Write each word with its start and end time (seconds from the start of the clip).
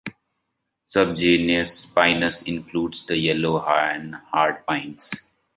Subgenus 0.87 1.93
"Pinus" 1.93 2.41
includes 2.41 3.05
the 3.05 3.15
yellow 3.17 3.63
and 3.63 4.15
hard 4.31 4.65
pines. 4.65 5.11